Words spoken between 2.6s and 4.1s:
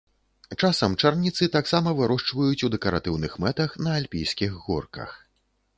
у дэкаратыўных мэтах на